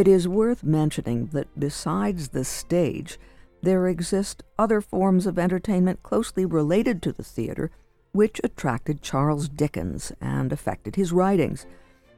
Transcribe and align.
It 0.00 0.08
is 0.08 0.26
worth 0.26 0.64
mentioning 0.64 1.26
that 1.34 1.60
besides 1.60 2.28
the 2.28 2.42
stage, 2.42 3.18
there 3.60 3.86
exist 3.86 4.42
other 4.58 4.80
forms 4.80 5.26
of 5.26 5.38
entertainment 5.38 6.02
closely 6.02 6.46
related 6.46 7.02
to 7.02 7.12
the 7.12 7.22
theater 7.22 7.70
which 8.12 8.40
attracted 8.42 9.02
Charles 9.02 9.46
Dickens 9.50 10.10
and 10.18 10.54
affected 10.54 10.96
his 10.96 11.12
writings. 11.12 11.66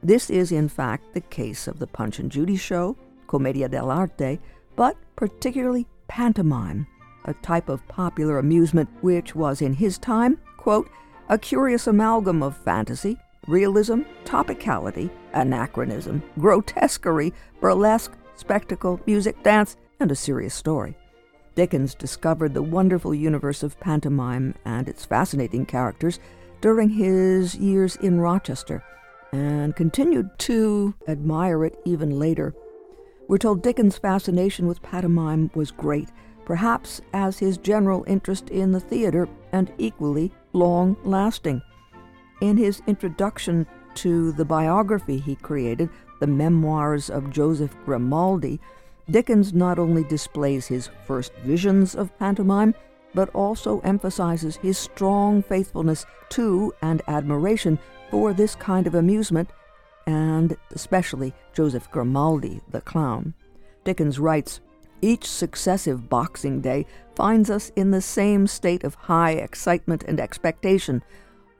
This 0.01 0.29
is, 0.29 0.49
in 0.49 0.69
fact, 0.69 1.13
the 1.13 1.19
case 1.19 1.67
of 1.67 1.79
the 1.79 1.87
Punch 1.87 2.19
and 2.19 2.31
Judy 2.31 2.55
show, 2.55 2.95
Commedia 3.27 3.67
dell'arte, 3.67 4.39
but 4.77 4.95
particularly 5.17 5.85
pantomime, 6.07 6.87
a 7.25 7.33
type 7.33 7.67
of 7.67 7.85
popular 7.89 8.39
amusement 8.39 8.87
which 9.01 9.35
was 9.35 9.61
in 9.61 9.73
his 9.73 9.97
time, 9.97 10.39
quote, 10.55 10.89
a 11.27 11.37
curious 11.37 11.85
amalgam 11.85 12.43
of 12.43 12.55
fantasy, 12.55 13.19
realism, 13.47 14.01
topicality, 14.25 15.09
anachronism, 15.33 16.23
grotesquerie, 16.39 17.33
burlesque, 17.59 18.11
spectacle, 18.35 18.99
music, 19.05 19.41
dance, 19.43 19.77
and 19.99 20.11
a 20.11 20.15
serious 20.15 20.53
story. 20.53 20.97
Dickens 21.55 21.93
discovered 21.93 22.53
the 22.53 22.63
wonderful 22.63 23.13
universe 23.13 23.61
of 23.61 23.79
pantomime 23.79 24.55
and 24.65 24.87
its 24.87 25.05
fascinating 25.05 25.65
characters 25.65 26.19
during 26.61 26.89
his 26.89 27.55
years 27.55 27.95
in 27.97 28.19
Rochester 28.19 28.83
and 29.31 29.75
continued 29.75 30.29
to 30.39 30.93
admire 31.07 31.65
it 31.65 31.77
even 31.85 32.17
later. 32.17 32.53
We're 33.27 33.37
told 33.37 33.61
Dickens' 33.61 33.97
fascination 33.97 34.67
with 34.67 34.81
pantomime 34.81 35.51
was 35.53 35.71
great, 35.71 36.09
perhaps 36.45 37.01
as 37.13 37.39
his 37.39 37.57
general 37.57 38.03
interest 38.07 38.49
in 38.49 38.71
the 38.71 38.79
theater 38.79 39.27
and 39.51 39.71
equally 39.77 40.31
long 40.53 40.97
lasting. 41.03 41.61
In 42.41 42.57
his 42.57 42.81
introduction 42.87 43.65
to 43.95 44.31
the 44.33 44.45
biography 44.45 45.17
he 45.17 45.35
created, 45.35 45.89
The 46.19 46.27
Memoirs 46.27 47.09
of 47.09 47.29
Joseph 47.29 47.75
Grimaldi, 47.85 48.59
Dickens 49.09 49.53
not 49.53 49.79
only 49.79 50.03
displays 50.05 50.67
his 50.67 50.89
first 51.05 51.33
visions 51.43 51.95
of 51.95 52.17
pantomime, 52.17 52.73
but 53.13 53.29
also 53.29 53.79
emphasizes 53.81 54.55
his 54.57 54.77
strong 54.77 55.43
faithfulness 55.43 56.05
to 56.29 56.73
and 56.81 57.01
admiration 57.07 57.77
for 58.09 58.33
this 58.33 58.55
kind 58.55 58.87
of 58.87 58.95
amusement, 58.95 59.49
and 60.07 60.57
especially 60.71 61.33
Joseph 61.53 61.89
Grimaldi, 61.91 62.61
the 62.71 62.81
clown. 62.81 63.33
Dickens 63.83 64.19
writes, 64.19 64.61
each 65.01 65.29
successive 65.29 66.09
Boxing 66.09 66.61
Day 66.61 66.85
finds 67.15 67.49
us 67.49 67.73
in 67.75 67.91
the 67.91 68.01
same 68.01 68.47
state 68.47 68.85
of 68.85 68.95
high 68.95 69.31
excitement 69.31 70.03
and 70.07 70.17
expectation. 70.17 71.03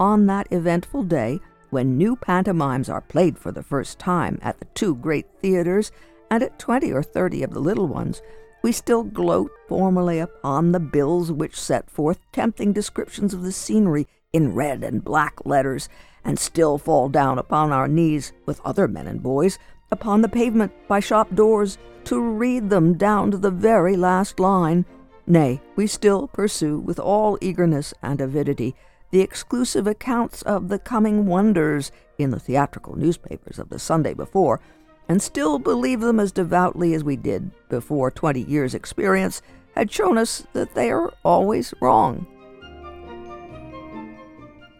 On 0.03 0.25
that 0.25 0.51
eventful 0.51 1.03
day, 1.03 1.39
when 1.69 1.97
new 1.97 2.17
pantomimes 2.17 2.89
are 2.89 2.99
played 2.99 3.37
for 3.37 3.53
the 3.53 3.63
first 3.63 3.99
time 3.99 4.37
at 4.41 4.59
the 4.59 4.65
two 4.73 4.95
great 4.95 5.27
theaters 5.41 5.93
and 6.29 6.43
at 6.43 6.59
twenty 6.59 6.91
or 6.91 7.01
thirty 7.01 7.41
of 7.41 7.53
the 7.53 7.61
little 7.61 7.87
ones, 7.87 8.21
we 8.63 8.73
still 8.73 9.03
gloat 9.03 9.49
formally 9.69 10.19
upon 10.19 10.73
the 10.73 10.79
bills 10.81 11.31
which 11.31 11.57
set 11.57 11.89
forth 11.89 12.19
tempting 12.33 12.73
descriptions 12.73 13.33
of 13.33 13.43
the 13.43 13.51
scenery 13.53 14.05
in 14.33 14.53
red 14.53 14.83
and 14.83 15.05
black 15.05 15.37
letters, 15.45 15.87
and 16.25 16.37
still 16.37 16.77
fall 16.77 17.07
down 17.07 17.39
upon 17.39 17.71
our 17.71 17.87
knees 17.87 18.33
with 18.45 18.59
other 18.65 18.89
men 18.89 19.07
and 19.07 19.23
boys 19.23 19.57
upon 19.89 20.21
the 20.21 20.27
pavement 20.27 20.73
by 20.89 20.99
shop 20.99 21.33
doors 21.33 21.77
to 22.03 22.19
read 22.19 22.69
them 22.69 22.97
down 22.97 23.31
to 23.31 23.37
the 23.37 23.51
very 23.51 23.95
last 23.95 24.37
line. 24.37 24.83
Nay, 25.25 25.61
we 25.77 25.87
still 25.87 26.27
pursue 26.27 26.77
with 26.77 26.99
all 26.99 27.37
eagerness 27.39 27.93
and 28.03 28.19
avidity 28.19 28.75
the 29.13 29.21
exclusive 29.21 29.85
accounts 29.85 30.41
of 30.41 30.69
the 30.69 30.79
coming 30.79 31.27
wonders 31.27 31.91
in 32.17 32.31
the 32.31 32.39
theatrical 32.39 32.97
newspapers 32.97 33.59
of 33.59 33.69
the 33.69 33.77
Sunday 33.77 34.11
before, 34.15 34.59
and 35.07 35.21
still 35.21 35.59
believe 35.59 35.99
them 35.99 36.19
as 36.19 36.31
devoutly 36.31 36.95
as 36.95 37.03
we 37.03 37.15
did 37.15 37.51
before 37.69 38.09
20 38.09 38.41
years' 38.41 38.73
experience 38.73 39.43
had 39.75 39.91
shown 39.91 40.17
us 40.17 40.47
that 40.53 40.73
they 40.73 40.89
are 40.89 41.13
always 41.23 41.75
wrong. 41.79 42.25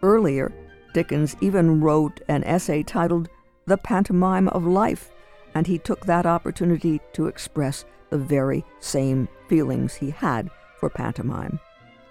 Earlier, 0.02 0.52
Dickens 0.96 1.36
even 1.40 1.80
wrote 1.80 2.20
an 2.28 2.44
essay 2.44 2.82
titled 2.82 3.30
The 3.68 3.78
Pantomime 3.78 4.48
of 4.48 4.66
Life, 4.66 5.12
and 5.54 5.68
he 5.68 5.78
took 5.78 6.08
that 6.08 6.26
opportunity 6.26 7.00
to 7.14 7.28
express 7.28 7.86
the 8.10 8.18
very 8.18 8.66
same 8.80 9.28
feelings 9.48 9.94
he 9.94 10.10
had 10.10 10.50
for 10.80 10.90
pantomime. 10.90 11.60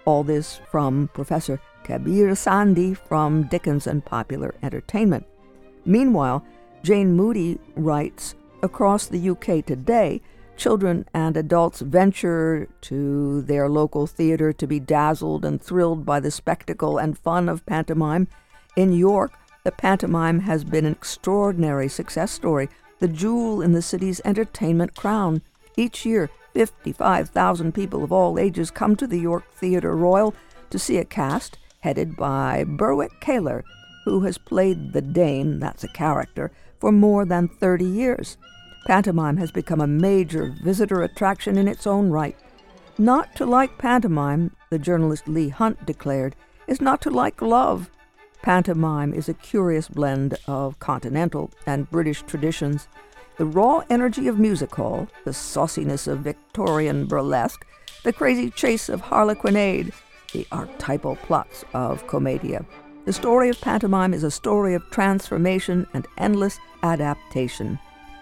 All 0.05 0.23
this 0.23 0.61
from 0.71 1.09
Professor 1.13 1.59
Kabir 1.83 2.29
Sandhi 2.29 2.95
from 2.95 3.43
Dickens 3.43 3.87
and 3.87 4.03
Popular 4.03 4.55
Entertainment. 4.63 5.25
Meanwhile, 5.85 6.45
Jane 6.83 7.13
Moody 7.13 7.59
writes 7.75 8.35
Across 8.61 9.07
the 9.07 9.29
UK 9.29 9.65
today, 9.65 10.21
children 10.55 11.05
and 11.13 11.35
adults 11.35 11.81
venture 11.81 12.67
to 12.81 13.41
their 13.41 13.67
local 13.69 14.07
theater 14.07 14.53
to 14.53 14.67
be 14.67 14.79
dazzled 14.79 15.43
and 15.43 15.61
thrilled 15.61 16.05
by 16.05 16.19
the 16.19 16.31
spectacle 16.31 16.97
and 16.97 17.17
fun 17.17 17.49
of 17.49 17.65
pantomime. 17.65 18.27
In 18.75 18.93
York, 18.93 19.33
the 19.63 19.71
pantomime 19.71 20.41
has 20.41 20.63
been 20.63 20.85
an 20.85 20.93
extraordinary 20.93 21.87
success 21.87 22.31
story, 22.31 22.69
the 22.99 23.07
jewel 23.07 23.61
in 23.61 23.71
the 23.71 23.81
city's 23.81 24.21
entertainment 24.25 24.95
crown. 24.95 25.41
Each 25.75 26.05
year, 26.05 26.29
55,000 26.53 27.73
people 27.73 28.03
of 28.03 28.11
all 28.11 28.37
ages 28.37 28.71
come 28.71 28.95
to 28.97 29.07
the 29.07 29.19
York 29.19 29.51
Theatre 29.53 29.95
Royal 29.95 30.35
to 30.69 30.79
see 30.79 30.97
a 30.97 31.05
cast 31.05 31.57
headed 31.83 32.15
by 32.15 32.63
Berwick 32.65 33.11
Kaler, 33.19 33.61
who 34.05 34.21
has 34.21 34.37
played 34.37 34.93
the 34.93 35.01
Dame, 35.01 35.59
that's 35.59 35.83
a 35.83 35.89
character, 35.89 36.49
for 36.79 36.93
more 36.93 37.25
than 37.25 37.49
30 37.49 37.83
years. 37.83 38.37
Pantomime 38.85 39.35
has 39.35 39.51
become 39.51 39.81
a 39.81 39.87
major 39.87 40.55
visitor 40.63 41.03
attraction 41.03 41.57
in 41.57 41.67
its 41.67 41.85
own 41.85 42.09
right. 42.09 42.37
Not 42.97 43.35
to 43.35 43.45
like 43.45 43.77
pantomime, 43.77 44.55
the 44.69 44.79
journalist 44.79 45.27
Leigh 45.27 45.49
Hunt 45.49 45.85
declared, 45.85 46.37
is 46.67 46.79
not 46.79 47.01
to 47.01 47.09
like 47.09 47.41
love. 47.41 47.89
Pantomime 48.41 49.13
is 49.13 49.27
a 49.27 49.33
curious 49.33 49.89
blend 49.89 50.37
of 50.47 50.79
continental 50.79 51.51
and 51.65 51.91
British 51.91 52.21
traditions. 52.21 52.87
The 53.37 53.45
raw 53.45 53.83
energy 53.89 54.29
of 54.29 54.39
music 54.39 54.73
hall, 54.73 55.09
the 55.25 55.33
sauciness 55.33 56.07
of 56.07 56.19
Victorian 56.19 57.07
burlesque, 57.07 57.65
the 58.05 58.13
crazy 58.13 58.49
chase 58.49 58.87
of 58.87 59.01
harlequinade, 59.01 59.91
the 60.33 60.45
archetypal 60.51 61.15
plots 61.17 61.63
of 61.73 62.05
commedia. 62.07 62.65
The 63.05 63.13
story 63.13 63.49
of 63.49 63.61
pantomime 63.61 64.13
is 64.13 64.23
a 64.23 64.31
story 64.31 64.73
of 64.73 64.89
transformation 64.89 65.87
and 65.93 66.07
endless 66.17 66.59
adaptation. 66.83 67.79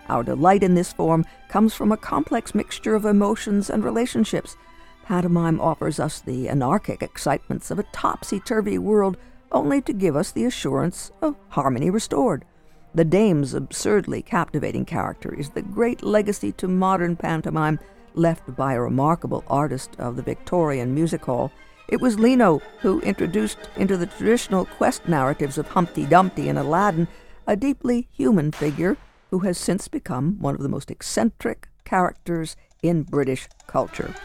Our 0.10 0.24
delight 0.24 0.64
in 0.64 0.76
this 0.76 0.92
form 0.92 1.26
comes 1.50 1.74
from 1.74 1.92
a 1.92 1.98
complex 1.98 2.54
mixture 2.54 2.96
of 2.96 3.06
emotions 3.06 3.70
and 3.70 3.84
relationships. 3.84 4.58
Pantomime 5.06 5.60
offers 5.62 6.00
us 6.00 6.20
the 6.20 6.50
anarchic 6.50 7.02
excitements 7.02 7.72
of 7.72 7.80
a 7.80 7.86
topsy 7.92 8.40
turvy 8.40 8.78
world, 8.78 9.18
only 9.52 9.82
to 9.82 9.94
give 9.94 10.16
us 10.16 10.32
the 10.32 10.46
assurance 10.46 11.12
of 11.22 11.36
harmony 11.50 11.90
restored. 11.90 12.46
The 12.94 13.06
Dame's 13.06 13.54
absurdly 13.54 14.22
captivating 14.22 14.86
character 14.86 15.34
is 15.34 15.52
the 15.52 15.62
great 15.62 16.04
legacy 16.04 16.52
to 16.54 16.68
modern 16.68 17.16
pantomime 17.16 17.80
left 18.16 18.56
by 18.56 18.74
a 18.74 18.82
remarkable 18.82 19.44
artist 19.48 19.96
of 19.98 20.16
the 20.16 20.24
Victorian 20.24 20.94
music 20.94 21.24
hall 21.26 21.52
it 21.92 22.00
was 22.00 22.18
Leno 22.18 22.60
who 22.80 23.02
introduced 23.02 23.60
into 23.76 23.98
the 23.98 24.08
traditional 24.08 24.66
quest 24.66 25.08
narratives 25.08 25.58
of 25.58 25.68
Humpty 25.68 26.06
Dumpty 26.06 26.48
and 26.48 26.58
Aladdin 26.58 27.08
a 27.46 27.56
deeply 27.58 28.08
human 28.12 28.52
figure 28.52 28.96
who 29.30 29.40
has 29.40 29.58
since 29.58 29.90
become 29.90 30.40
one 30.40 30.56
of 30.56 30.62
the 30.62 30.70
most 30.70 30.90
eccentric 30.90 31.68
characters 31.84 32.56
in 32.82 33.04
British 33.04 33.50
culture. 33.68 34.16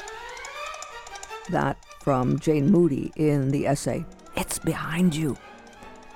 That 1.51 1.77
from 2.01 2.39
Jane 2.39 2.71
Moody 2.71 3.13
in 3.17 3.51
the 3.51 3.67
essay, 3.67 4.07
It's 4.37 4.61
Behind 4.61 5.15
You. 5.15 5.37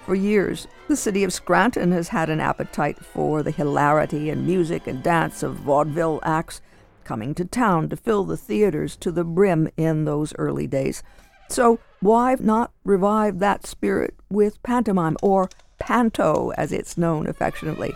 For 0.07 0.15
years, 0.15 0.69
the 0.87 0.97
city 0.97 1.25
of 1.25 1.33
Scranton 1.33 1.91
has 1.91 2.09
had 2.09 2.31
an 2.31 2.41
appetite 2.41 3.05
for 3.05 3.43
the 3.43 3.51
hilarity 3.51 4.31
and 4.31 4.47
music 4.47 4.87
and 4.87 5.03
dance 5.03 5.43
of 5.43 5.57
vaudeville 5.57 6.21
acts 6.23 6.61
coming 7.03 7.35
to 7.35 7.45
town 7.45 7.89
to 7.89 7.97
fill 7.97 8.25
the 8.25 8.37
theaters 8.37 8.97
to 8.97 9.11
the 9.11 9.25
brim 9.25 9.69
in 9.77 10.05
those 10.05 10.33
early 10.37 10.69
days. 10.69 11.03
So 11.51 11.81
why 11.99 12.37
not 12.39 12.71
revive 12.85 13.41
that 13.41 13.67
spirit 13.67 14.15
with 14.31 14.63
pantomime, 14.63 15.17
or 15.21 15.51
panto 15.81 16.53
as 16.57 16.73
it's 16.73 16.97
known 16.97 17.27
affectionately? 17.27 17.93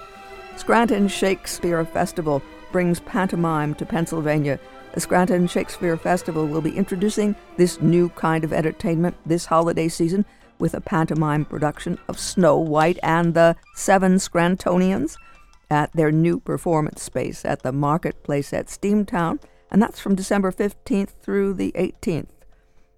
Scranton 0.57 1.07
Shakespeare 1.07 1.85
Festival 1.85 2.43
brings 2.73 2.99
pantomime 2.99 3.77
to 3.77 3.87
Pennsylvania. 3.87 4.59
The 4.93 5.01
Scranton 5.01 5.47
Shakespeare 5.47 5.97
Festival 5.97 6.49
will 6.49 6.63
be 6.63 6.77
introducing 6.77 7.37
this 7.57 7.81
new 7.81 8.09
kind 8.11 8.43
of 8.43 8.53
entertainment 8.53 9.17
this 9.25 9.47
holiday 9.47 9.87
season 9.87 10.25
with 10.59 10.75
a 10.75 10.81
pantomime 10.81 11.45
production 11.45 11.97
of 12.09 12.19
Snow 12.19 12.59
White 12.59 12.99
and 13.05 13.35
the 13.35 13.55
Seven 13.77 14.17
Scrantonians 14.17 15.17
at 15.71 15.93
their 15.93 16.11
new 16.11 16.41
performance 16.41 17.03
space 17.03 17.45
at 17.45 17.63
the 17.63 17.73
Marketplace 17.73 18.53
at 18.53 18.67
Steamtown, 18.67 19.41
and 19.71 19.81
that's 19.81 20.01
from 20.01 20.17
December 20.17 20.51
15th 20.51 21.11
through 21.23 21.55
the 21.55 21.71
18th 21.73 22.34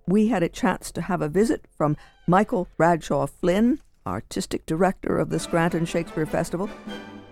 we 0.06 0.28
had 0.28 0.42
a 0.42 0.48
chance 0.48 0.92
to 0.92 1.02
have 1.02 1.20
a 1.20 1.28
visit 1.28 1.64
from 1.76 1.96
Michael 2.26 2.68
Bradshaw 2.76 3.26
Flynn, 3.26 3.80
artistic 4.06 4.64
director 4.64 5.18
of 5.18 5.30
the 5.30 5.38
Scranton 5.38 5.84
Shakespeare 5.84 6.26
Festival. 6.26 6.70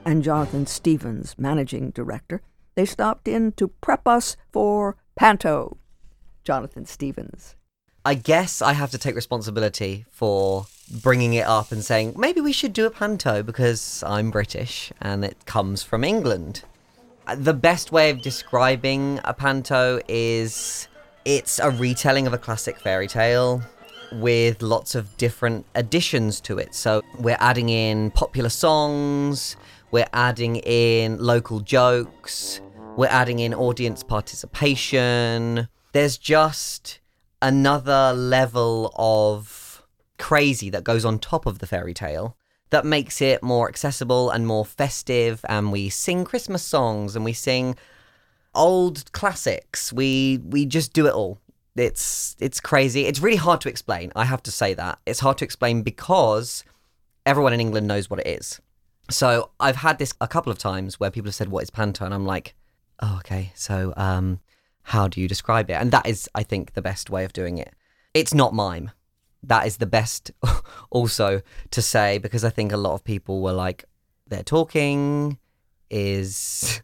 and 0.07 0.23
Jonathan 0.23 0.67
Stevens, 0.67 1.35
managing 1.39 1.91
director. 1.91 2.43
They 2.75 2.85
stopped 2.85 3.27
in 3.27 3.53
to 3.53 3.69
prep 3.69 4.07
us 4.07 4.37
for 4.53 4.97
Panto. 5.17 5.79
Jonathan 6.45 6.85
Stevens. 6.85 7.57
I 8.05 8.15
guess 8.15 8.61
I 8.61 8.75
have 8.75 8.91
to 8.91 8.99
take 8.99 9.15
responsibility 9.15 10.05
for 10.11 10.67
bringing 11.03 11.33
it 11.33 11.47
up 11.47 11.73
and 11.73 11.83
saying 11.83 12.15
maybe 12.19 12.43
we 12.43 12.53
should 12.53 12.75
do 12.75 12.85
a 12.85 12.91
panto 12.91 13.43
because 13.43 14.05
I'm 14.07 14.31
British 14.31 14.93
and 15.01 15.25
it 15.25 15.47
comes 15.47 15.83
from 15.83 16.05
England. 16.05 16.65
Uh, 17.27 17.37
the 17.37 17.55
best 17.55 17.93
way 17.93 18.11
of 18.11 18.21
describing 18.21 19.21
a 19.25 19.33
panto 19.33 20.01
is 20.07 20.87
it's 21.25 21.59
a 21.59 21.71
retelling 21.71 22.27
of 22.27 22.33
a 22.33 22.39
classic 22.39 22.79
fairy 22.79 23.09
tale 23.09 23.63
with 24.13 24.63
lots 24.63 24.95
of 24.95 25.17
different 25.17 25.65
additions 25.75 26.41
to 26.43 26.59
it. 26.59 26.75
So 26.75 27.03
we're 27.19 27.37
adding 27.41 27.69
in 27.69 28.11
popular 28.11 28.51
songs, 28.51 29.57
we're 29.91 30.09
adding 30.13 30.57
in 30.57 31.19
local 31.19 31.61
jokes, 31.61 32.61
we're 32.97 33.07
adding 33.07 33.39
in 33.41 33.55
audience 33.55 34.03
participation. 34.03 35.69
There's 35.93 36.19
just 36.19 37.01
another 37.41 38.13
level 38.15 38.93
of 38.97 39.83
crazy 40.19 40.71
that 40.71 40.85
goes 40.85 41.05
on 41.05 41.19
top 41.19 41.47
of 41.47 41.59
the 41.59 41.67
fairy 41.67 41.95
tale 41.95 42.37
that 42.71 42.85
makes 42.85 43.21
it 43.21 43.43
more 43.43 43.69
accessible 43.69 44.31
and 44.31 44.47
more 44.47 44.65
festive 44.65 45.45
and 45.49 45.71
we 45.71 45.89
sing 45.89 46.25
christmas 46.25 46.63
songs 46.63 47.15
and 47.15 47.25
we 47.25 47.33
sing 47.33 47.77
old 48.55 49.11
classics. 49.13 49.93
We 49.93 50.41
we 50.45 50.67
just 50.67 50.93
do 50.93 51.07
it 51.07 51.15
all. 51.15 51.41
It's 51.77 52.37
it's 52.39 52.61
crazy. 52.61 53.07
It's 53.07 53.21
really 53.21 53.37
hard 53.37 53.61
to 53.63 53.69
explain 53.69 54.13
i 54.15 54.25
have 54.25 54.43
to 54.45 54.51
say 54.51 54.75
that. 54.75 54.99
It's 55.07 55.21
hard 55.21 55.39
to 55.39 55.45
explain 55.45 55.83
because 55.83 56.65
everyone 57.27 57.53
in 57.53 57.61
england 57.61 57.87
knows 57.87 58.09
what 58.09 58.21
it 58.21 58.27
is. 58.27 58.61
So 59.11 59.51
i've 59.61 59.77
had 59.77 59.99
this 59.99 60.15
a 60.21 60.29
couple 60.29 60.53
of 60.53 60.59
times 60.59 60.99
where 61.01 61.11
people 61.11 61.29
have 61.29 61.35
said 61.35 61.49
what 61.49 61.63
is 61.63 61.71
panto 61.71 62.05
and 62.05 62.15
i'm 62.15 62.27
like 62.27 62.55
oh 63.01 63.17
okay. 63.21 63.53
So 63.55 63.93
um 63.97 64.41
how 64.85 65.09
do 65.09 65.21
you 65.21 65.27
describe 65.27 65.71
it? 65.71 65.75
And 65.75 65.91
that 65.93 66.07
is, 66.07 66.29
I 66.35 66.43
think, 66.43 66.75
the 66.75 66.83
best 66.83 67.11
way 67.11 67.25
of 67.25 67.33
doing 67.33 67.59
it. 67.59 67.73
It's 68.13 68.35
not 68.35 68.55
mime. 68.55 68.91
That 69.43 69.67
is 69.67 69.79
the 69.79 69.87
best 69.87 70.31
also 70.91 71.43
to 71.71 71.83
say 71.83 72.19
because 72.19 72.45
I 72.45 72.51
think 72.51 72.71
a 72.71 72.77
lot 72.77 72.95
of 72.95 73.03
people 73.03 73.41
were 73.41 73.53
like, 73.53 73.85
they're 74.27 74.43
talking 74.43 75.39
is 75.91 76.83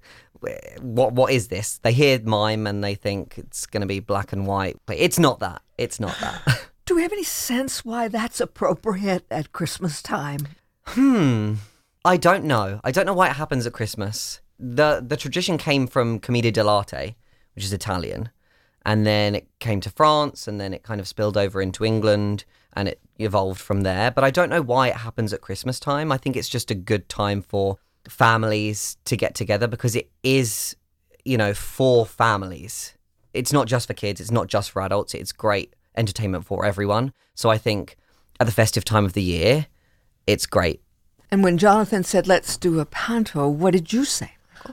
what 0.80 1.12
what 1.12 1.32
is 1.32 1.48
this? 1.48 1.78
They 1.78 1.92
hear 1.92 2.20
mime 2.20 2.66
and 2.66 2.82
they 2.82 2.94
think 2.94 3.38
it's 3.38 3.66
going 3.66 3.82
to 3.82 3.86
be 3.86 4.00
black 4.00 4.32
and 4.32 4.46
white. 4.46 4.76
It's 4.90 5.18
not 5.18 5.40
that. 5.40 5.62
It's 5.78 6.00
not 6.00 6.16
that. 6.20 6.66
Do 6.86 6.96
we 6.96 7.02
have 7.02 7.12
any 7.12 7.24
sense 7.24 7.84
why 7.84 8.08
that's 8.08 8.40
appropriate 8.40 9.24
at 9.30 9.52
Christmas 9.52 10.02
time? 10.02 10.48
Hmm. 10.86 11.54
I 12.04 12.16
don't 12.16 12.44
know. 12.44 12.80
I 12.82 12.90
don't 12.90 13.06
know 13.06 13.14
why 13.14 13.28
it 13.28 13.36
happens 13.36 13.66
at 13.66 13.72
Christmas. 13.72 14.40
The 14.58 15.04
the 15.06 15.16
tradition 15.16 15.58
came 15.58 15.86
from 15.86 16.18
Commedia 16.18 16.50
dell'arte, 16.50 17.14
which 17.54 17.64
is 17.64 17.72
Italian. 17.72 18.30
And 18.84 19.06
then 19.06 19.34
it 19.34 19.46
came 19.58 19.80
to 19.82 19.90
France, 19.90 20.48
and 20.48 20.58
then 20.58 20.72
it 20.72 20.82
kind 20.82 21.00
of 21.00 21.06
spilled 21.06 21.36
over 21.36 21.60
into 21.60 21.84
England, 21.84 22.44
and 22.72 22.88
it 22.88 22.98
evolved 23.18 23.60
from 23.60 23.82
there. 23.82 24.10
But 24.10 24.24
I 24.24 24.30
don't 24.30 24.48
know 24.48 24.62
why 24.62 24.88
it 24.88 24.96
happens 24.96 25.32
at 25.32 25.42
Christmas 25.42 25.78
time. 25.78 26.10
I 26.10 26.16
think 26.16 26.34
it's 26.34 26.48
just 26.48 26.70
a 26.70 26.74
good 26.74 27.08
time 27.08 27.42
for 27.42 27.78
families 28.08 28.96
to 29.04 29.16
get 29.16 29.34
together 29.34 29.66
because 29.66 29.94
it 29.96 30.10
is, 30.22 30.76
you 31.24 31.36
know, 31.36 31.54
for 31.54 32.06
families. 32.06 32.94
It's 33.32 33.52
not 33.52 33.66
just 33.66 33.86
for 33.86 33.94
kids, 33.94 34.20
it's 34.20 34.30
not 34.30 34.48
just 34.48 34.70
for 34.70 34.82
adults, 34.82 35.14
it's 35.14 35.32
great 35.32 35.74
entertainment 35.96 36.46
for 36.46 36.64
everyone. 36.64 37.12
So 37.34 37.50
I 37.50 37.58
think 37.58 37.96
at 38.38 38.46
the 38.46 38.52
festive 38.52 38.84
time 38.84 39.04
of 39.04 39.12
the 39.12 39.22
year, 39.22 39.66
it's 40.26 40.46
great. 40.46 40.82
And 41.30 41.44
when 41.44 41.58
Jonathan 41.58 42.02
said, 42.02 42.26
let's 42.26 42.56
do 42.56 42.80
a 42.80 42.84
panto, 42.84 43.48
what 43.48 43.72
did 43.72 43.92
you 43.92 44.04
say? 44.04 44.32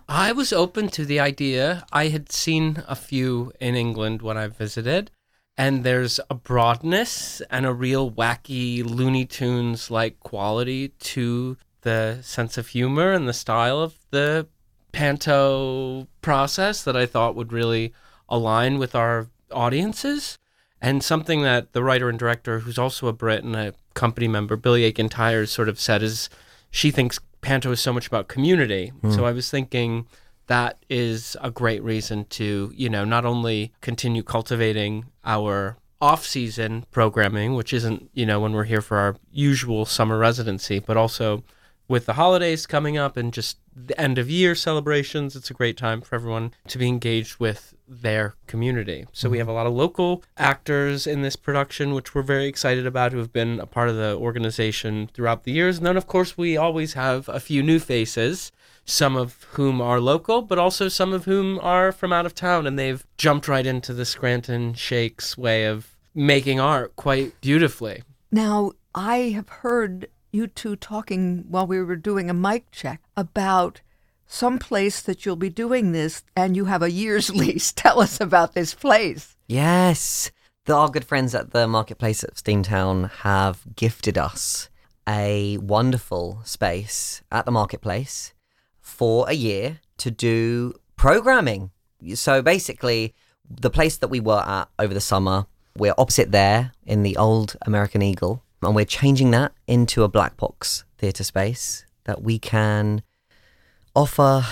I 0.09 0.31
was 0.31 0.51
open 0.51 0.89
to 0.89 1.05
the 1.05 1.19
idea. 1.19 1.85
I 1.93 2.07
had 2.07 2.31
seen 2.31 2.83
a 2.87 2.95
few 2.95 3.53
in 3.59 3.75
England 3.75 4.21
when 4.21 4.37
I 4.37 4.47
visited, 4.47 5.11
and 5.57 5.83
there's 5.83 6.19
a 6.29 6.35
broadness 6.35 7.41
and 7.49 7.65
a 7.65 7.73
real 7.73 8.11
wacky 8.11 8.83
Looney 8.83 9.25
Tunes 9.25 9.89
like 9.89 10.19
quality 10.19 10.89
to 10.89 11.57
the 11.87 12.19
sense 12.21 12.57
of 12.57 12.67
humor 12.67 13.13
and 13.13 13.29
the 13.29 13.33
style 13.33 13.79
of 13.79 13.95
the 14.11 14.45
panto 14.91 16.05
process 16.21 16.83
that 16.83 16.97
I 16.97 17.05
thought 17.05 17.33
would 17.33 17.53
really 17.53 17.93
align 18.27 18.77
with 18.77 18.93
our 18.93 19.27
audiences. 19.53 20.37
And 20.81 21.01
something 21.01 21.43
that 21.43 21.71
the 21.71 21.81
writer 21.81 22.09
and 22.09 22.19
director, 22.19 22.59
who's 22.59 22.77
also 22.77 23.07
a 23.07 23.13
Brit 23.13 23.45
and 23.45 23.55
a 23.55 23.73
company 23.93 24.27
member, 24.27 24.57
Billy 24.57 24.83
Aiken 24.83 25.07
Tyers, 25.07 25.49
sort 25.49 25.69
of 25.69 25.79
said 25.79 26.03
is 26.03 26.29
she 26.69 26.91
thinks 26.91 27.19
Panto 27.39 27.71
is 27.71 27.79
so 27.79 27.93
much 27.93 28.05
about 28.05 28.27
community. 28.27 28.91
Mm. 29.01 29.15
So 29.15 29.23
I 29.23 29.31
was 29.31 29.49
thinking 29.49 30.07
that 30.47 30.83
is 30.89 31.37
a 31.41 31.51
great 31.51 31.81
reason 31.81 32.25
to, 32.25 32.73
you 32.75 32.89
know, 32.89 33.05
not 33.05 33.23
only 33.23 33.71
continue 33.79 34.23
cultivating 34.23 35.05
our 35.23 35.77
off-season 36.01 36.85
programming, 36.91 37.55
which 37.55 37.71
isn't, 37.71 38.09
you 38.13 38.25
know, 38.25 38.41
when 38.41 38.51
we're 38.51 38.65
here 38.65 38.81
for 38.81 38.97
our 38.97 39.15
usual 39.31 39.85
summer 39.85 40.17
residency, 40.17 40.79
but 40.79 40.97
also 40.97 41.43
with 41.87 42.05
the 42.05 42.13
holidays 42.13 42.65
coming 42.65 42.97
up 42.97 43.15
and 43.17 43.33
just 43.33 43.57
the 43.75 43.99
end 43.99 44.17
of 44.17 44.29
year 44.29 44.55
celebrations, 44.55 45.35
it's 45.35 45.49
a 45.49 45.53
great 45.53 45.77
time 45.77 46.01
for 46.01 46.15
everyone 46.15 46.53
to 46.67 46.77
be 46.77 46.87
engaged 46.87 47.39
with 47.39 47.73
their 47.87 48.35
community. 48.47 49.05
So 49.13 49.29
we 49.29 49.37
mm-hmm. 49.37 49.41
have 49.41 49.47
a 49.47 49.53
lot 49.53 49.67
of 49.67 49.73
local 49.73 50.23
actors 50.37 51.07
in 51.07 51.21
this 51.21 51.35
production, 51.35 51.93
which 51.93 52.13
we're 52.13 52.23
very 52.23 52.47
excited 52.47 52.85
about, 52.85 53.11
who 53.11 53.19
have 53.19 53.31
been 53.31 53.59
a 53.59 53.65
part 53.65 53.89
of 53.89 53.95
the 53.95 54.15
organization 54.17 55.09
throughout 55.13 55.43
the 55.43 55.51
years. 55.51 55.77
And 55.77 55.85
then, 55.85 55.97
of 55.97 56.07
course, 56.07 56.37
we 56.37 56.57
always 56.57 56.93
have 56.93 57.29
a 57.29 57.39
few 57.39 57.63
new 57.63 57.79
faces, 57.79 58.51
some 58.83 59.15
of 59.15 59.43
whom 59.51 59.81
are 59.81 59.99
local, 59.99 60.41
but 60.41 60.59
also 60.59 60.87
some 60.89 61.13
of 61.13 61.25
whom 61.25 61.59
are 61.59 61.91
from 61.91 62.11
out 62.11 62.25
of 62.25 62.35
town, 62.35 62.67
and 62.67 62.77
they've 62.77 63.05
jumped 63.17 63.47
right 63.47 63.65
into 63.65 63.93
the 63.93 64.05
Scranton 64.05 64.73
Shakes 64.73 65.37
way 65.37 65.65
of 65.65 65.95
making 66.13 66.59
art 66.59 66.95
quite 66.95 67.39
beautifully. 67.41 68.03
Now, 68.31 68.71
I 68.95 69.29
have 69.35 69.49
heard 69.49 70.09
you 70.37 70.47
two 70.47 70.75
talking 70.75 71.45
while 71.49 71.67
we 71.67 71.81
were 71.81 71.95
doing 71.95 72.29
a 72.29 72.33
mic 72.33 72.71
check 72.71 73.01
about 73.17 73.81
some 74.27 74.59
place 74.59 75.01
that 75.01 75.25
you'll 75.25 75.35
be 75.35 75.49
doing 75.49 75.91
this 75.91 76.23
and 76.35 76.55
you 76.55 76.65
have 76.65 76.83
a 76.83 76.91
year's 76.91 77.29
lease. 77.41 77.73
Tell 77.73 77.99
us 77.99 78.21
about 78.21 78.53
this 78.53 78.73
place. 78.73 79.35
Yes. 79.47 80.31
The, 80.65 80.75
our 80.75 80.89
good 80.89 81.05
friends 81.05 81.33
at 81.33 81.51
the 81.51 81.67
marketplace 81.67 82.23
at 82.23 82.35
Steamtown 82.35 83.09
have 83.09 83.61
gifted 83.75 84.17
us 84.17 84.69
a 85.07 85.57
wonderful 85.57 86.41
space 86.43 87.21
at 87.31 87.45
the 87.45 87.51
marketplace 87.51 88.33
for 88.79 89.29
a 89.29 89.33
year 89.33 89.79
to 89.97 90.11
do 90.11 90.73
programming. 90.97 91.71
So 92.13 92.41
basically, 92.41 93.15
the 93.49 93.69
place 93.69 93.97
that 93.97 94.09
we 94.09 94.19
were 94.19 94.43
at 94.45 94.69
over 94.77 94.93
the 94.93 95.01
summer, 95.01 95.47
we're 95.77 95.93
opposite 95.97 96.31
there 96.31 96.73
in 96.85 97.03
the 97.03 97.15
old 97.15 97.55
American 97.65 98.01
Eagle, 98.01 98.43
and 98.61 98.75
we're 98.75 98.85
changing 98.85 99.31
that 99.31 99.53
into 99.67 100.03
a 100.03 100.07
black 100.07 100.37
box 100.37 100.83
theatre 100.97 101.23
space 101.23 101.85
that 102.05 102.21
we 102.21 102.39
can 102.39 103.03
offer 103.95 104.45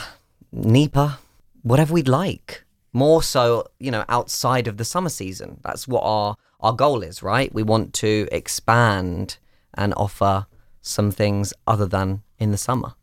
NEPA 0.51 1.19
whatever 1.65 1.93
we'd 1.93 2.07
like. 2.07 2.63
More 2.93 3.23
so, 3.23 3.67
you 3.79 3.91
know, 3.91 4.05
outside 4.07 4.67
of 4.67 4.77
the 4.77 4.85
summer 4.85 5.09
season. 5.09 5.59
That's 5.63 5.87
what 5.87 6.01
our 6.01 6.35
our 6.61 6.71
goal 6.71 7.03
is, 7.03 7.21
right? 7.21 7.53
We 7.53 7.63
want 7.63 7.93
to 7.95 8.27
expand 8.31 9.37
and 9.73 9.93
offer 9.97 10.45
some 10.81 11.11
things 11.11 11.53
other 11.67 11.85
than 11.85 12.23
in 12.39 12.51
the 12.51 12.57
summer. 12.57 12.93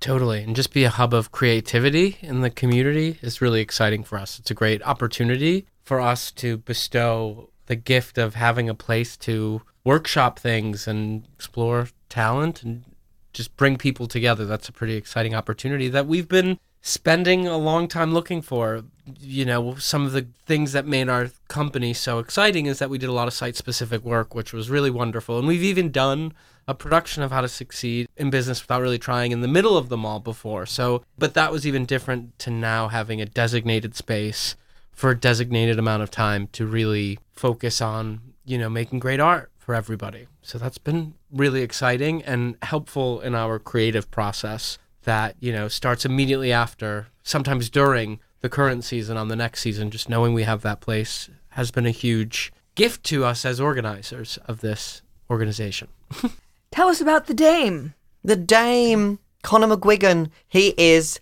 Totally. 0.00 0.42
And 0.42 0.56
just 0.56 0.72
be 0.72 0.84
a 0.84 0.90
hub 0.90 1.12
of 1.12 1.30
creativity 1.30 2.18
in 2.22 2.40
the 2.40 2.50
community 2.50 3.18
is 3.22 3.40
really 3.40 3.60
exciting 3.60 4.04
for 4.04 4.18
us. 4.18 4.38
It's 4.38 4.50
a 4.50 4.54
great 4.54 4.82
opportunity 4.82 5.66
for 5.82 6.00
us 6.00 6.30
to 6.32 6.56
bestow 6.56 7.50
the 7.66 7.76
gift 7.76 8.18
of 8.18 8.34
having 8.34 8.68
a 8.68 8.74
place 8.74 9.16
to 9.18 9.62
workshop 9.84 10.38
things 10.38 10.88
and 10.88 11.26
explore 11.34 11.88
talent 12.08 12.62
and 12.62 12.84
just 13.32 13.56
bring 13.56 13.76
people 13.76 14.06
together. 14.06 14.46
That's 14.46 14.68
a 14.68 14.72
pretty 14.72 14.94
exciting 14.94 15.34
opportunity 15.34 15.88
that 15.88 16.06
we've 16.06 16.28
been 16.28 16.58
spending 16.80 17.46
a 17.46 17.56
long 17.56 17.88
time 17.88 18.12
looking 18.12 18.42
for. 18.42 18.84
You 19.20 19.44
know, 19.44 19.74
some 19.76 20.06
of 20.06 20.12
the 20.12 20.26
things 20.46 20.72
that 20.72 20.86
made 20.86 21.08
our 21.08 21.30
company 21.48 21.92
so 21.92 22.18
exciting 22.18 22.66
is 22.66 22.78
that 22.78 22.90
we 22.90 22.98
did 22.98 23.08
a 23.08 23.12
lot 23.12 23.28
of 23.28 23.34
site 23.34 23.56
specific 23.56 24.04
work, 24.04 24.34
which 24.34 24.52
was 24.52 24.70
really 24.70 24.90
wonderful. 24.90 25.38
And 25.38 25.46
we've 25.46 25.62
even 25.62 25.90
done 25.90 26.32
a 26.66 26.74
production 26.74 27.22
of 27.22 27.30
how 27.30 27.40
to 27.40 27.48
succeed 27.48 28.08
in 28.16 28.30
business 28.30 28.62
without 28.62 28.80
really 28.80 28.98
trying 28.98 29.32
in 29.32 29.40
the 29.40 29.48
middle 29.48 29.76
of 29.76 29.88
the 29.88 29.96
mall 29.96 30.20
before. 30.20 30.64
So, 30.64 31.04
but 31.18 31.34
that 31.34 31.52
was 31.52 31.66
even 31.66 31.84
different 31.84 32.38
to 32.40 32.50
now 32.50 32.88
having 32.88 33.20
a 33.20 33.26
designated 33.26 33.94
space 33.94 34.54
for 34.94 35.10
a 35.10 35.18
designated 35.18 35.78
amount 35.78 36.02
of 36.02 36.10
time 36.10 36.48
to 36.52 36.66
really 36.66 37.18
focus 37.32 37.80
on, 37.80 38.20
you 38.44 38.56
know, 38.56 38.70
making 38.70 39.00
great 39.00 39.20
art 39.20 39.50
for 39.58 39.74
everybody. 39.74 40.26
So 40.42 40.58
that's 40.58 40.78
been 40.78 41.14
really 41.32 41.62
exciting 41.62 42.22
and 42.22 42.56
helpful 42.62 43.20
in 43.20 43.34
our 43.34 43.58
creative 43.58 44.10
process 44.10 44.78
that, 45.02 45.36
you 45.40 45.52
know, 45.52 45.68
starts 45.68 46.04
immediately 46.04 46.52
after, 46.52 47.08
sometimes 47.22 47.70
during 47.70 48.20
the 48.40 48.48
current 48.48 48.84
season 48.84 49.16
on 49.16 49.28
the 49.28 49.36
next 49.36 49.62
season. 49.62 49.90
Just 49.90 50.08
knowing 50.08 50.34
we 50.34 50.42
have 50.42 50.62
that 50.62 50.80
place 50.80 51.28
has 51.50 51.70
been 51.70 51.86
a 51.86 51.90
huge 51.90 52.52
gift 52.74 53.04
to 53.04 53.24
us 53.24 53.44
as 53.44 53.60
organizers 53.60 54.38
of 54.46 54.60
this 54.60 55.02
organization. 55.30 55.88
Tell 56.70 56.88
us 56.88 57.00
about 57.00 57.26
the 57.26 57.34
Dame. 57.34 57.94
The 58.22 58.36
Dame. 58.36 59.18
Conor 59.42 59.76
McGuigan, 59.76 60.30
he 60.48 60.74
is 60.78 61.20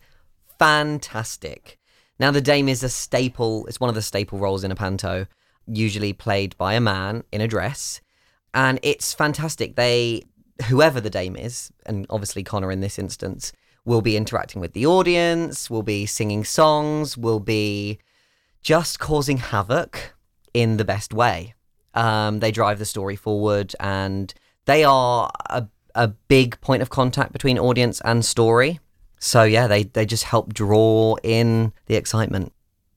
fantastic. 0.59 1.77
Now, 2.23 2.31
the 2.31 2.41
Dame 2.41 2.69
is 2.69 2.85
a 2.85 2.89
staple, 2.89 3.67
it's 3.67 3.81
one 3.81 3.89
of 3.89 3.97
the 3.97 4.01
staple 4.01 4.39
roles 4.39 4.63
in 4.63 4.71
a 4.71 4.77
panto, 4.77 5.27
usually 5.67 6.13
played 6.13 6.57
by 6.57 6.75
a 6.75 6.81
man 6.81 7.25
in 7.33 7.41
a 7.41 7.49
dress. 7.49 8.01
And 8.55 8.79
it's 8.85 9.13
fantastic. 9.13 9.75
They, 9.75 10.23
whoever 10.69 11.01
the 11.01 11.11
Dame 11.11 11.35
is, 11.35 11.73
and 11.85 12.07
obviously 12.11 12.45
Connor 12.45 12.71
in 12.71 12.79
this 12.79 12.97
instance, 12.97 13.53
will 13.85 14.03
be 14.03 14.17
interacting 14.17 14.61
with 14.61 14.73
the 14.73 14.87
audience, 14.87 15.69
will 15.69 15.83
be 15.83 16.07
singing 16.07 16.45
songs, 16.45 17.19
will 17.19 17.41
be 17.41 17.99
just 18.63 19.01
causing 19.01 19.39
havoc 19.39 20.15
in 20.55 20.77
the 20.77 20.85
best 20.85 21.13
way. 21.13 21.55
Um, 21.93 22.39
they 22.39 22.53
drive 22.53 22.79
the 22.79 22.85
story 22.85 23.17
forward 23.17 23.75
and 23.81 24.33
they 24.67 24.85
are 24.85 25.29
a, 25.51 25.67
a 25.97 26.07
big 26.07 26.61
point 26.61 26.83
of 26.83 26.89
contact 26.89 27.33
between 27.33 27.59
audience 27.59 28.01
and 28.05 28.25
story. 28.25 28.79
So 29.25 29.45
yeah, 29.45 29.69
they, 29.69 29.85
they 29.85 30.05
just 30.05 30.25
help 30.25 30.53
draw 30.53 31.15
in 31.23 31.73
the 31.87 31.95
excitement. 31.95 32.53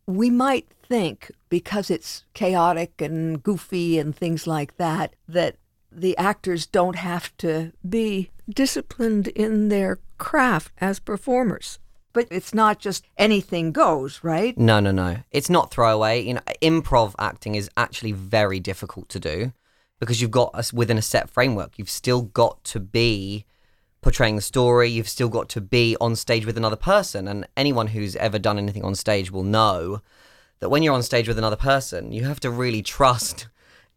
We 0.08 0.32
might 0.32 0.66
think 0.90 1.32
because 1.50 1.92
it's 1.92 2.26
chaotic 2.34 3.00
and 3.00 3.44
goofy 3.44 4.00
and 4.00 4.16
things 4.16 4.48
like 4.48 4.76
that, 4.78 5.16
that 5.28 5.58
the 5.92 6.18
actors 6.18 6.66
don't 6.66 6.96
have 6.96 7.36
to 7.38 7.74
be 7.88 8.32
disciplined 8.50 9.28
in 9.30 9.70
their 9.70 10.00
craft 10.18 10.72
as 10.82 11.00
performers. 11.00 11.78
But 12.12 12.28
it's 12.32 12.56
not 12.56 12.80
just 12.80 13.06
anything 13.20 13.72
goes, 13.72 14.24
right? 14.24 14.58
No, 14.58 14.80
no, 14.80 14.90
no. 14.90 15.18
It's 15.30 15.50
not 15.52 15.70
throwaway. 15.70 16.24
You 16.24 16.34
know, 16.34 16.42
improv 16.60 17.14
acting 17.20 17.54
is 17.54 17.70
actually 17.78 18.14
very 18.14 18.60
difficult 18.60 19.10
to 19.10 19.20
do 19.20 19.54
because 20.00 20.22
you've 20.22 20.32
got 20.32 20.56
us 20.56 20.74
within 20.74 20.98
a 20.98 21.04
set 21.04 21.30
framework. 21.30 21.78
You've 21.78 21.88
still 21.88 22.24
got 22.24 22.64
to 22.64 22.80
be 22.80 23.46
portraying 24.06 24.36
the 24.36 24.42
story. 24.42 24.88
You've 24.88 25.10
still 25.10 25.30
got 25.30 25.50
to 25.50 25.60
be 25.60 25.98
on 26.00 26.16
stage 26.16 26.46
with 26.46 26.58
another 26.58 26.76
person. 26.76 27.28
And 27.28 27.48
anyone 27.58 27.88
who's 27.88 28.16
ever 28.18 28.38
done 28.38 28.60
anything 28.60 28.86
on 28.86 28.94
stage 28.94 29.32
will 29.32 29.42
know 29.42 30.00
that 30.60 30.70
when 30.70 30.84
you're 30.84 30.94
on 30.94 31.02
stage 31.02 31.28
with 31.28 31.40
another 31.40 31.56
person, 31.56 32.12
you 32.12 32.24
have 32.24 32.40
to 32.42 32.52
really 32.52 32.84
trust 32.84 33.48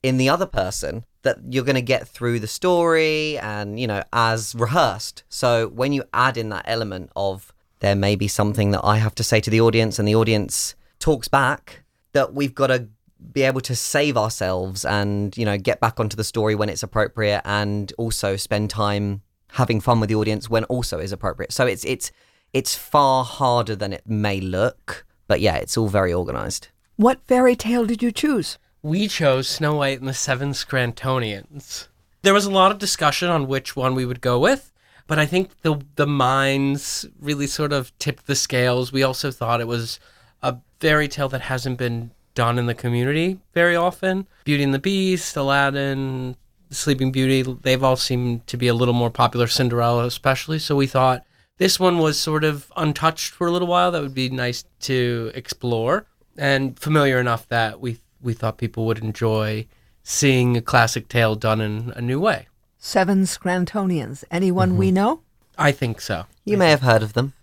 in 0.03 0.17
the 0.17 0.31
other 0.31 0.47
person 0.47 1.05
that 1.25 1.37
you're 1.51 1.63
going 1.63 1.75
to 1.75 1.83
get 1.83 2.09
through 2.09 2.41
the 2.41 2.47
story 2.47 3.37
and, 3.37 3.79
you 3.79 3.87
know, 3.87 4.03
as 4.11 4.55
rehearsed. 4.55 5.25
So 5.29 5.69
when 5.69 5.93
you 5.93 6.05
add 6.15 6.39
in 6.39 6.49
that 6.49 6.65
element 6.67 7.11
of 7.15 7.53
there 7.81 7.95
may 7.95 8.17
be 8.17 8.29
something 8.29 8.71
that 8.71 8.81
I 8.83 8.97
have 8.97 9.15
to 9.17 9.23
say 9.23 9.41
to 9.41 9.51
the 9.51 9.61
audience 9.61 9.99
and 9.99 10.09
the 10.09 10.15
audience 10.15 10.75
talks 11.01 11.29
back, 11.29 11.83
that 12.13 12.33
we've 12.33 12.55
got 12.55 12.69
to 12.69 12.89
be 13.35 13.43
able 13.43 13.61
to 13.61 13.77
save 13.77 14.17
ourselves 14.17 14.87
and, 14.87 15.37
you 15.37 15.45
know, 15.45 15.59
get 15.59 15.81
back 15.81 16.01
onto 16.01 16.17
the 16.17 16.25
story 16.25 16.55
when 16.55 16.71
it's 16.71 16.83
appropriate 16.83 17.43
and 17.45 17.93
also 17.99 18.37
spend 18.37 18.71
time 18.71 19.21
having 19.53 19.81
fun 19.81 20.01
with 20.01 20.09
the 20.09 20.15
audience 20.15 20.49
when 20.51 20.65
also 20.65 20.99
is 20.99 21.13
appropriate. 21.13 21.53
So 21.53 21.67
it's 21.67 21.85
it's 21.85 22.11
it's 22.53 22.75
far 22.75 23.25
harder 23.25 23.77
than 23.77 23.93
it 23.93 24.07
may 24.07 24.41
look, 24.41 25.05
but 25.27 25.41
yeah, 25.41 25.57
it's 25.57 25.77
all 25.77 25.89
very 25.89 26.13
organized. 26.13 26.69
What 26.97 27.21
fairy 27.27 27.57
tale 27.57 27.87
did 27.87 28.03
you 28.03 28.11
choose? 28.11 28.59
We 28.83 29.09
chose 29.09 29.49
Snow 29.49 29.77
White 29.77 30.01
and 30.01 30.09
the 30.09 30.15
Seven 30.15 30.53
Scrantonians. 30.53 31.89
There 32.23 32.35
was 32.35 32.47
a 32.47 32.51
lot 32.51 32.73
of 32.73 32.79
discussion 32.79 33.29
on 33.29 33.47
which 33.47 33.77
one 33.77 33.95
we 33.95 34.07
would 34.07 34.21
go 34.21 34.39
with, 34.39 34.73
but 35.07 35.19
I 35.19 35.27
think 35.27 35.61
the 35.63 35.81
the 35.97 36.07
minds 36.07 37.07
really 37.21 37.47
sort 37.47 37.73
of 37.73 37.97
tipped 37.99 38.27
the 38.27 38.35
scales. 38.35 38.93
We 38.93 39.03
also 39.03 39.31
thought 39.31 39.61
it 39.61 39.69
was 39.69 40.01
a 40.43 40.57
fairy 40.81 41.09
tale 41.09 41.29
that 41.29 41.43
hasn't 41.43 41.79
been 41.79 42.13
done 42.35 42.59
in 42.59 42.67
the 42.67 42.75
community 42.75 43.41
very 43.53 43.75
often. 43.75 44.27
Beauty 44.45 44.63
and 44.63 44.73
the 44.73 44.79
Beast, 44.79 45.37
Aladdin, 45.37 46.37
Sleeping 46.71 47.13
Beauty, 47.13 47.43
they've 47.63 47.83
all 47.83 47.97
seemed 47.97 48.47
to 48.47 48.57
be 48.57 48.69
a 48.69 48.75
little 48.75 48.95
more 48.95 49.11
popular, 49.11 49.47
Cinderella 49.47 50.05
especially. 50.07 50.59
So 50.59 50.77
we 50.77 50.87
thought 50.87 51.25
this 51.59 51.81
one 51.81 51.99
was 51.99 52.19
sort 52.19 52.45
of 52.45 52.71
untouched 52.77 53.33
for 53.33 53.47
a 53.47 53.51
little 53.51 53.69
while. 53.69 53.91
That 53.91 54.03
would 54.03 54.15
be 54.15 54.29
nice 54.29 54.65
to 54.81 55.33
explore 55.35 56.07
and 56.39 56.79
familiar 56.79 57.19
enough 57.19 57.49
that 57.49 57.81
we 57.81 57.99
we 58.21 58.33
thought 58.33 58.59
people 58.59 58.87
would 58.87 58.99
enjoy 58.99 59.67
seeing 60.03 60.57
a 60.57 60.63
classic 60.63 61.09
tale 61.09 61.35
done 61.35 61.61
in 61.61 61.93
a 61.95 62.01
new 62.01 62.19
way. 62.21 62.49
Seven 62.79 63.25
Scrantonians. 63.25 64.25
Anyone 64.31 64.77
we 64.77 64.89
mm-hmm. 64.89 64.95
know? 64.95 65.21
I 65.59 65.73
think 65.73 66.01
so. 66.01 66.27
You 66.45 66.57
may 66.57 66.71
have 66.71 66.83
heard 66.83 67.03
of 67.03 67.13
them. 67.13 67.35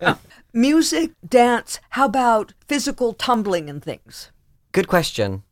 Uh, 0.00 0.14
Music, 0.52 1.12
dance, 1.28 1.80
how 1.90 2.06
about 2.06 2.54
physical 2.66 3.12
tumbling 3.12 3.68
and 3.68 3.82
things? 3.82 4.30
Good 4.72 4.88
question. 4.88 5.42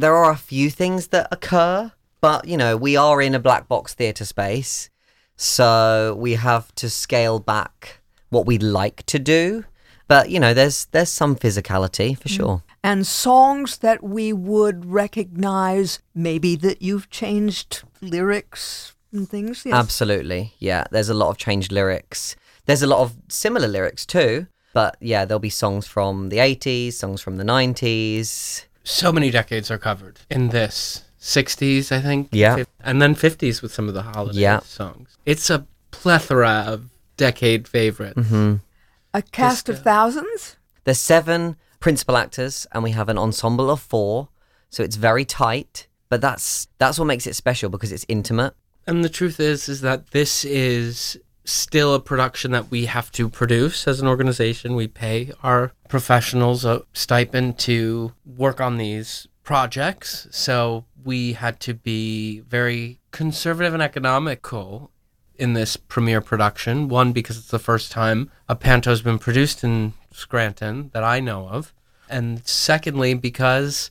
There 0.00 0.16
are 0.16 0.30
a 0.32 0.36
few 0.36 0.70
things 0.70 1.08
that 1.08 1.28
occur, 1.30 1.92
but 2.22 2.46
you 2.46 2.56
know, 2.56 2.74
we 2.74 2.96
are 2.96 3.20
in 3.20 3.34
a 3.34 3.38
black 3.38 3.68
box 3.68 3.92
theatre 3.92 4.24
space, 4.24 4.88
so 5.36 6.16
we 6.18 6.36
have 6.36 6.74
to 6.76 6.88
scale 6.88 7.38
back 7.38 8.00
what 8.30 8.46
we'd 8.46 8.62
like 8.62 9.04
to 9.06 9.18
do. 9.18 9.66
But 10.08 10.30
you 10.30 10.40
know, 10.40 10.54
there's 10.54 10.86
there's 10.86 11.10
some 11.10 11.36
physicality 11.36 12.16
for 12.16 12.28
mm. 12.28 12.36
sure. 12.36 12.62
And 12.82 13.06
songs 13.06 13.76
that 13.78 14.02
we 14.02 14.32
would 14.32 14.86
recognize, 14.86 15.98
maybe 16.14 16.56
that 16.56 16.80
you've 16.80 17.10
changed 17.10 17.82
lyrics 18.00 18.94
and 19.12 19.28
things? 19.28 19.66
Yes. 19.66 19.74
Absolutely. 19.74 20.54
Yeah, 20.58 20.84
there's 20.90 21.10
a 21.10 21.14
lot 21.14 21.28
of 21.28 21.36
changed 21.36 21.72
lyrics. 21.72 22.36
There's 22.64 22.82
a 22.82 22.86
lot 22.86 23.00
of 23.00 23.16
similar 23.28 23.68
lyrics 23.68 24.06
too, 24.06 24.46
but 24.72 24.96
yeah, 24.98 25.26
there'll 25.26 25.40
be 25.40 25.50
songs 25.50 25.86
from 25.86 26.30
the 26.30 26.38
80s, 26.38 26.94
songs 26.94 27.20
from 27.20 27.36
the 27.36 27.44
90s. 27.44 28.64
So 28.84 29.12
many 29.12 29.30
decades 29.30 29.70
are 29.70 29.78
covered 29.78 30.20
in 30.30 30.48
this. 30.48 31.04
60s, 31.20 31.92
I 31.92 32.00
think. 32.00 32.28
Yeah. 32.32 32.56
fif- 32.56 32.68
And 32.82 33.00
then 33.02 33.14
50s 33.14 33.60
with 33.60 33.72
some 33.74 33.88
of 33.88 33.94
the 33.94 34.02
holiday 34.02 34.38
Yeah. 34.40 34.60
songs. 34.60 35.16
It's 35.26 35.50
a 35.50 35.66
plethora 35.90 36.64
of 36.66 36.88
decade 37.18 37.68
favorites. 37.68 38.16
Mm-hmm. 38.18 38.54
A 39.12 39.22
cast 39.22 39.68
of 39.68 39.82
thousands? 39.82 40.56
There's 40.84 40.98
seven 40.98 41.56
principal 41.78 42.16
actors 42.16 42.66
and 42.72 42.82
we 42.82 42.92
have 42.92 43.08
an 43.10 43.18
ensemble 43.18 43.70
of 43.70 43.80
4, 43.80 44.28
so 44.70 44.82
it's 44.82 44.96
very 44.96 45.24
tight, 45.26 45.86
but 46.08 46.20
that's 46.22 46.68
that's 46.78 46.98
what 46.98 47.04
makes 47.04 47.26
it 47.26 47.34
special 47.36 47.68
because 47.70 47.92
it's 47.92 48.06
intimate. 48.08 48.54
And 48.86 49.04
the 49.04 49.08
truth 49.10 49.38
is, 49.40 49.68
is 49.68 49.82
that 49.82 50.12
this 50.12 50.44
is 50.44 51.18
still 51.44 51.94
a 51.94 52.00
production 52.00 52.50
that 52.52 52.70
we 52.70 52.86
have 52.86 53.10
to 53.12 53.28
produce 53.28 53.88
as 53.88 54.00
an 54.00 54.06
organization. 54.06 54.74
We 54.74 54.88
pay 54.88 55.32
our 55.42 55.72
professionals 55.88 56.64
a 56.64 56.82
stipend 56.92 57.58
to 57.60 58.12
work 58.24 58.60
on 58.60 58.76
these 58.76 59.26
projects. 59.42 60.28
So 60.30 60.84
we 61.02 61.32
had 61.32 61.60
to 61.60 61.74
be 61.74 62.40
very 62.40 63.00
conservative 63.10 63.74
and 63.74 63.82
economical 63.82 64.90
in 65.36 65.54
this 65.54 65.76
premiere 65.76 66.20
production. 66.20 66.88
One, 66.88 67.12
because 67.12 67.38
it's 67.38 67.48
the 67.48 67.58
first 67.58 67.90
time 67.90 68.30
a 68.48 68.54
panto 68.54 68.90
has 68.90 69.02
been 69.02 69.18
produced 69.18 69.64
in 69.64 69.94
Scranton 70.12 70.90
that 70.92 71.02
I 71.02 71.20
know 71.20 71.48
of. 71.48 71.72
And 72.08 72.46
secondly, 72.46 73.14
because 73.14 73.90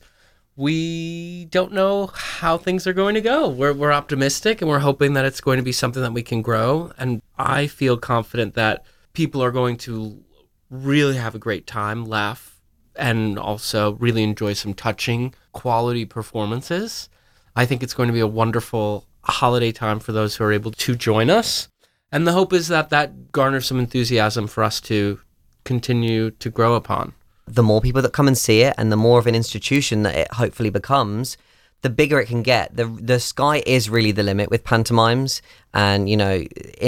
we 0.56 1.46
don't 1.46 1.72
know 1.72 2.08
how 2.08 2.58
things 2.58 2.86
are 2.86 2.92
going 2.92 3.14
to 3.14 3.20
go. 3.20 3.48
We're, 3.48 3.72
we're 3.72 3.92
optimistic 3.92 4.60
and 4.60 4.68
we're 4.68 4.80
hoping 4.80 5.14
that 5.14 5.24
it's 5.24 5.40
going 5.40 5.56
to 5.56 5.62
be 5.62 5.72
something 5.72 6.02
that 6.02 6.12
we 6.12 6.22
can 6.22 6.42
grow. 6.42 6.92
And 6.98 7.22
I 7.38 7.66
feel 7.66 7.96
confident 7.96 8.54
that 8.54 8.84
people 9.12 9.42
are 9.42 9.52
going 9.52 9.76
to 9.78 10.22
really 10.70 11.16
have 11.16 11.34
a 11.34 11.38
great 11.38 11.66
time, 11.66 12.04
laugh, 12.04 12.60
and 12.96 13.38
also 13.38 13.94
really 13.94 14.22
enjoy 14.22 14.52
some 14.52 14.74
touching 14.74 15.34
quality 15.52 16.04
performances. 16.04 17.08
I 17.56 17.66
think 17.66 17.82
it's 17.82 17.94
going 17.94 18.08
to 18.08 18.12
be 18.12 18.20
a 18.20 18.26
wonderful 18.26 19.06
holiday 19.22 19.72
time 19.72 20.00
for 20.00 20.12
those 20.12 20.36
who 20.36 20.44
are 20.44 20.52
able 20.52 20.72
to 20.72 20.94
join 20.94 21.30
us. 21.30 21.68
And 22.12 22.26
the 22.26 22.32
hope 22.32 22.52
is 22.52 22.68
that 22.68 22.90
that 22.90 23.32
garners 23.32 23.66
some 23.66 23.78
enthusiasm 23.78 24.46
for 24.46 24.64
us 24.64 24.80
to 24.82 25.20
continue 25.64 26.30
to 26.32 26.50
grow 26.50 26.74
upon. 26.74 27.14
The 27.54 27.62
more 27.62 27.80
people 27.80 28.02
that 28.02 28.12
come 28.12 28.28
and 28.28 28.38
see 28.38 28.62
it 28.62 28.74
and 28.78 28.90
the 28.90 28.96
more 28.96 29.18
of 29.18 29.26
an 29.26 29.34
institution 29.34 30.02
that 30.04 30.14
it 30.14 30.32
hopefully 30.32 30.70
becomes 30.70 31.36
the 31.82 31.90
bigger 31.90 32.20
it 32.20 32.26
can 32.26 32.42
get. 32.42 32.76
The 32.76 32.86
the 32.86 33.20
sky 33.20 33.62
is 33.66 33.88
really 33.88 34.12
the 34.12 34.22
limit 34.22 34.50
with 34.50 34.64
pantomimes. 34.64 35.42
And 35.72 36.08
you 36.08 36.16
know 36.16 36.36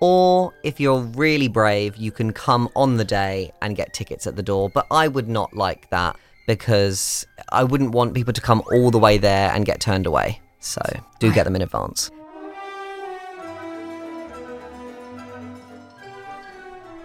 Or 0.00 0.54
if 0.64 0.80
you're 0.80 1.00
really 1.00 1.48
brave, 1.48 1.96
you 1.96 2.10
can 2.10 2.32
come 2.32 2.70
on 2.74 2.96
the 2.96 3.04
day 3.04 3.52
and 3.60 3.76
get 3.76 3.92
tickets 3.92 4.26
at 4.26 4.36
the 4.36 4.42
door. 4.42 4.70
But 4.70 4.86
I 4.90 5.06
would 5.06 5.28
not 5.28 5.54
like 5.54 5.90
that 5.90 6.16
because 6.46 7.26
I 7.50 7.62
wouldn't 7.62 7.92
want 7.92 8.14
people 8.14 8.32
to 8.32 8.40
come 8.40 8.62
all 8.72 8.90
the 8.90 8.98
way 8.98 9.18
there 9.18 9.52
and 9.52 9.66
get 9.66 9.80
turned 9.80 10.06
away. 10.06 10.40
So 10.58 10.80
do 11.18 11.32
get 11.32 11.44
them 11.44 11.54
in 11.54 11.62
advance. 11.62 12.10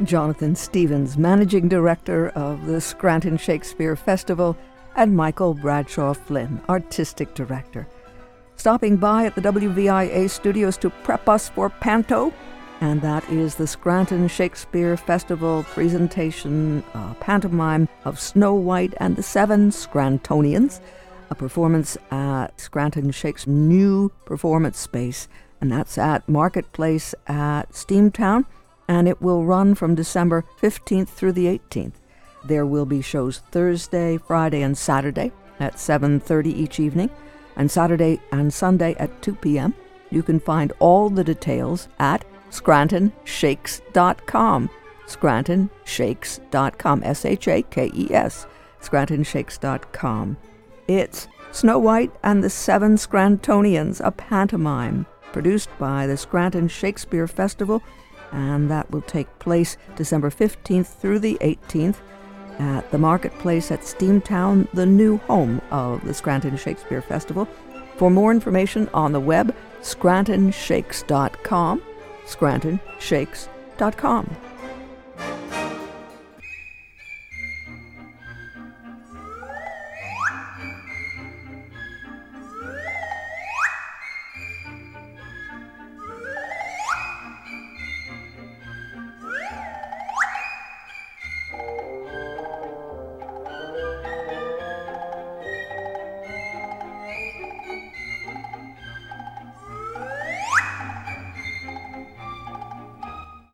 Jonathan 0.04 0.56
Stevens, 0.56 1.18
Managing 1.18 1.68
Director 1.68 2.30
of 2.30 2.68
the 2.68 2.80
Scranton 2.80 3.36
Shakespeare 3.36 3.96
Festival, 3.96 4.56
and 4.98 5.16
Michael 5.16 5.54
Bradshaw 5.54 6.14
Flynn, 6.14 6.60
Artistic 6.68 7.34
Director. 7.34 7.88
Stopping 8.58 8.98
by 8.98 9.26
at 9.26 9.36
the 9.36 9.42
WVIA 9.42 10.30
studios 10.30 10.76
to 10.78 10.90
prep 10.90 11.30
us 11.30 11.48
for 11.48 11.70
Panto, 11.70 12.34
and 12.82 13.02
that 13.02 13.28
is 13.30 13.56
the 13.56 13.68
Scranton 13.68 14.28
Shakespeare 14.28 14.98
Festival 14.98 15.64
presentation, 15.70 16.84
uh, 16.94 17.14
pantomime 17.16 17.88
of 18.04 18.20
Snow 18.20 18.54
White 18.54 18.94
and 19.00 19.16
the 19.16 19.24
Seven 19.24 19.70
Scrantonians, 19.70 20.82
a 21.30 21.36
performance 21.36 21.98
at 22.12 22.60
Scranton 22.60 23.12
Shakespeare 23.12 23.54
new 23.54 24.10
performance 24.26 24.78
space, 24.80 25.28
and 25.62 25.72
that's 25.72 25.98
at 25.98 26.28
Marketplace 26.28 27.16
at 27.28 27.72
Steamtown 27.72 28.46
and 28.88 29.08
it 29.08 29.22
will 29.22 29.46
run 29.46 29.76
from 29.76 29.96
December 29.96 30.46
15th 30.62 31.10
through 31.10 31.34
the 31.34 31.46
18th. 31.46 31.96
There 32.48 32.66
will 32.66 32.86
be 32.86 33.02
shows 33.02 33.40
Thursday, 33.52 34.18
Friday, 34.18 34.62
and 34.62 34.78
Saturday 34.78 35.34
at 35.60 35.76
7:30 35.76 36.54
each 36.54 36.80
evening, 36.80 37.10
and 37.58 37.70
Saturday 37.70 38.22
and 38.32 38.54
Sunday 38.54 38.96
at 38.96 39.22
2 39.22 39.36
p.m. 39.36 39.74
You 40.10 40.24
can 40.24 40.40
find 40.40 40.72
all 40.80 41.10
the 41.10 41.26
details 41.26 41.90
at 42.00 42.24
scrantonshakes.com. 42.50 44.70
scrantonshakes.com. 45.08 47.04
S 47.04 47.26
H 47.26 47.48
A 47.50 47.62
K 47.64 47.92
E 47.94 48.14
S. 48.14 48.48
scrantonshakes.com. 48.82 50.38
It's 50.88 51.28
Snow 51.52 51.80
White 51.80 52.14
and 52.24 52.42
the 52.42 52.50
Seven 52.50 52.96
Scrantonians, 52.96 54.00
a 54.02 54.12
pantomime 54.12 55.06
produced 55.34 55.68
by 55.78 56.08
the 56.08 56.16
Scranton 56.16 56.70
Shakespeare 56.70 57.28
Festival 57.28 57.84
and 58.32 58.70
that 58.70 58.90
will 58.92 59.02
take 59.02 59.40
place 59.40 59.78
December 59.96 60.30
15th 60.30 60.88
through 60.88 61.20
the 61.20 61.38
18th 61.42 61.98
at 62.60 62.90
the 62.92 62.98
Marketplace 62.98 63.72
at 63.72 63.82
Steamtown, 63.82 64.68
the 64.74 64.86
new 64.86 65.18
home 65.18 65.62
of 65.72 66.06
the 66.06 66.14
Scranton 66.14 66.56
Shakespeare 66.58 67.02
Festival. 67.02 67.48
For 67.98 68.12
more 68.12 68.32
information 68.32 68.90
on 68.94 69.12
the 69.12 69.20
web, 69.20 69.54
scrantonshakes.com, 69.82 71.82
scrantonshakes.com. 72.26 74.47